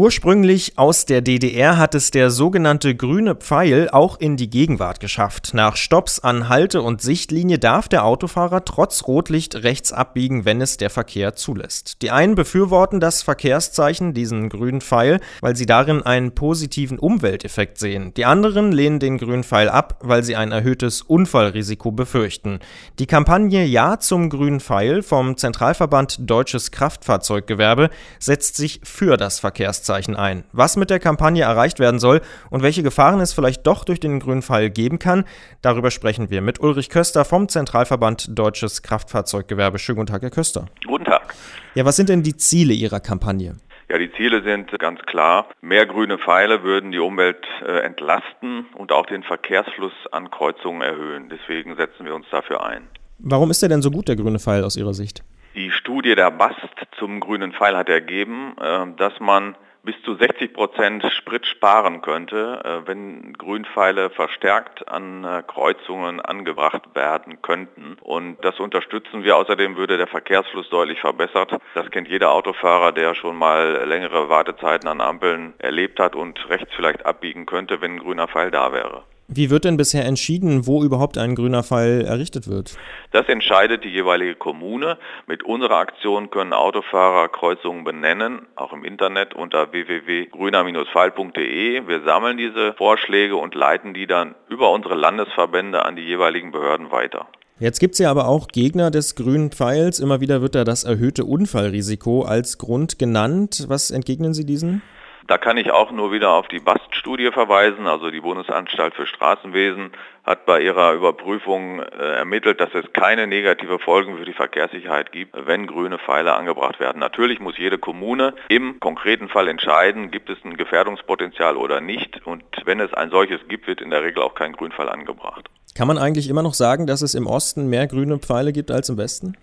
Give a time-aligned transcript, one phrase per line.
[0.00, 5.50] Ursprünglich aus der DDR hat es der sogenannte grüne Pfeil auch in die Gegenwart geschafft.
[5.52, 10.78] Nach Stopps an Halte- und Sichtlinie darf der Autofahrer trotz Rotlicht rechts abbiegen, wenn es
[10.78, 12.00] der Verkehr zulässt.
[12.00, 18.14] Die einen befürworten das Verkehrszeichen, diesen grünen Pfeil, weil sie darin einen positiven Umwelteffekt sehen.
[18.14, 22.60] Die anderen lehnen den grünen Pfeil ab, weil sie ein erhöhtes Unfallrisiko befürchten.
[22.98, 29.89] Die Kampagne Ja zum grünen Pfeil vom Zentralverband Deutsches Kraftfahrzeuggewerbe setzt sich für das Verkehrszeichen
[29.90, 30.44] Fragezeichen ein.
[30.52, 34.20] Was mit der Kampagne erreicht werden soll und welche Gefahren es vielleicht doch durch den
[34.20, 35.24] grünen Pfeil geben kann,
[35.62, 39.80] darüber sprechen wir mit Ulrich Köster vom Zentralverband Deutsches Kraftfahrzeuggewerbe.
[39.80, 40.66] Schönen guten Tag, Herr Köster.
[40.86, 41.34] Guten Tag.
[41.74, 43.56] Ja, was sind denn die Ziele Ihrer Kampagne?
[43.88, 45.48] Ja, die Ziele sind ganz klar.
[45.60, 51.28] Mehr grüne Pfeile würden die Umwelt äh, entlasten und auch den Verkehrsfluss an Kreuzungen erhöhen.
[51.28, 52.86] Deswegen setzen wir uns dafür ein.
[53.18, 55.24] Warum ist er denn so gut, der grüne Pfeil aus Ihrer Sicht?
[55.56, 56.56] Die Studie der BAST
[56.96, 62.60] zum grünen Pfeil hat ergeben, äh, dass man bis zu 60 Prozent Sprit sparen könnte,
[62.64, 67.96] äh, wenn Grünpfeile verstärkt an äh, Kreuzungen angebracht werden könnten.
[68.00, 69.36] Und das unterstützen wir.
[69.36, 71.56] Außerdem würde der Verkehrsfluss deutlich verbessert.
[71.74, 76.72] Das kennt jeder Autofahrer, der schon mal längere Wartezeiten an Ampeln erlebt hat und rechts
[76.74, 79.04] vielleicht abbiegen könnte, wenn ein grüner Pfeil da wäre.
[79.32, 82.76] Wie wird denn bisher entschieden, wo überhaupt ein grüner Pfeil errichtet wird?
[83.12, 84.98] Das entscheidet die jeweilige Kommune.
[85.28, 91.86] Mit unserer Aktion können Autofahrer Kreuzungen benennen, auch im Internet unter www.grüner-pfeil.de.
[91.86, 96.90] Wir sammeln diese Vorschläge und leiten die dann über unsere Landesverbände an die jeweiligen Behörden
[96.90, 97.28] weiter.
[97.60, 100.00] Jetzt gibt es ja aber auch Gegner des grünen Pfeils.
[100.00, 103.66] Immer wieder wird da das erhöhte Unfallrisiko als Grund genannt.
[103.68, 104.82] Was entgegnen Sie diesen?
[105.30, 107.86] Da kann ich auch nur wieder auf die BAST-Studie verweisen.
[107.86, 109.92] Also die Bundesanstalt für Straßenwesen
[110.24, 115.36] hat bei ihrer Überprüfung äh, ermittelt, dass es keine negative Folgen für die Verkehrssicherheit gibt,
[115.46, 116.98] wenn grüne Pfeile angebracht werden.
[116.98, 122.26] Natürlich muss jede Kommune im konkreten Fall entscheiden, gibt es ein Gefährdungspotenzial oder nicht.
[122.26, 125.48] Und wenn es ein solches gibt, wird in der Regel auch kein Grünpfeil angebracht.
[125.74, 128.88] Kann man eigentlich immer noch sagen, dass es im Osten mehr grüne Pfeile gibt als
[128.88, 129.36] im Westen?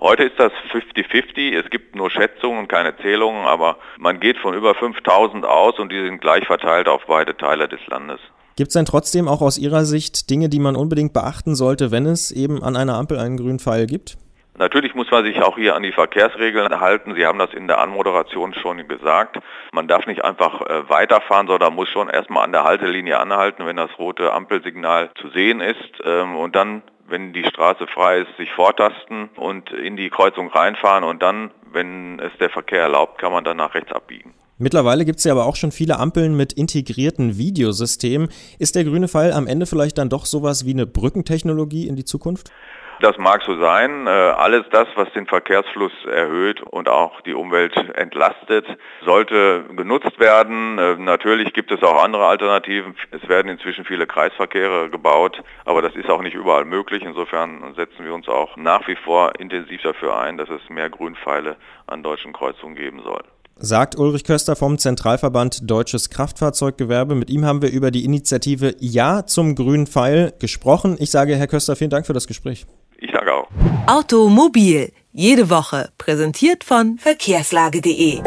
[0.00, 1.58] Heute ist das 50-50.
[1.58, 5.92] Es gibt nur Schätzungen und keine Zählungen, aber man geht von über 5000 aus und
[5.92, 8.20] die sind gleich verteilt auf beide Teile des Landes.
[8.56, 12.06] Gibt es denn trotzdem auch aus Ihrer Sicht Dinge, die man unbedingt beachten sollte, wenn
[12.06, 14.16] es eben an einer Ampel einen grünen Pfeil gibt?
[14.56, 17.14] Natürlich muss man sich auch hier an die Verkehrsregeln halten.
[17.16, 19.38] Sie haben das in der Anmoderation schon gesagt.
[19.72, 23.76] Man darf nicht einfach äh, weiterfahren, sondern muss schon erstmal an der Haltelinie anhalten, wenn
[23.76, 26.00] das rote Ampelsignal zu sehen ist.
[26.04, 31.02] Ähm, und dann, wenn die Straße frei ist, sich vortasten und in die Kreuzung reinfahren.
[31.02, 34.34] Und dann, wenn es der Verkehr erlaubt, kann man dann nach rechts abbiegen.
[34.56, 38.28] Mittlerweile gibt es ja aber auch schon viele Ampeln mit integrierten Videosystemen.
[38.60, 42.04] Ist der grüne Pfeil am Ende vielleicht dann doch sowas wie eine Brückentechnologie in die
[42.04, 42.52] Zukunft?
[43.00, 44.06] Das mag so sein.
[44.06, 48.66] Äh, alles das, was den Verkehrsfluss erhöht und auch die Umwelt entlastet,
[49.04, 50.78] sollte genutzt werden.
[50.78, 52.94] Äh, natürlich gibt es auch andere Alternativen.
[53.10, 57.02] Es werden inzwischen viele Kreisverkehre gebaut, aber das ist auch nicht überall möglich.
[57.04, 61.56] Insofern setzen wir uns auch nach wie vor intensiv dafür ein, dass es mehr Grünpfeile
[61.86, 63.22] an deutschen Kreuzungen geben soll
[63.56, 67.14] sagt Ulrich Köster vom Zentralverband Deutsches Kraftfahrzeuggewerbe.
[67.14, 70.96] Mit ihm haben wir über die Initiative Ja zum grünen Pfeil gesprochen.
[70.98, 72.66] Ich sage, Herr Köster, vielen Dank für das Gespräch.
[73.86, 78.22] Automobil, jede Woche, präsentiert von verkehrslage.de.